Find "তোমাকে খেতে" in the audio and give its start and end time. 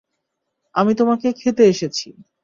0.93-1.63